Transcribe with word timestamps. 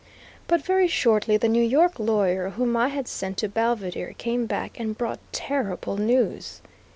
But 0.47 0.63
very 0.65 0.87
shortly 0.87 1.37
the 1.37 1.47
New 1.47 1.61
York 1.63 1.99
lawyer 1.99 2.49
whom 2.49 2.75
I 2.75 2.87
had 2.87 3.07
sent 3.07 3.37
to 3.37 3.47
Belvidere, 3.47 4.13
came 4.15 4.47
back 4.47 4.79
and 4.79 4.97
brought 4.97 5.19
terrible 5.31 5.95
news. 5.95 6.59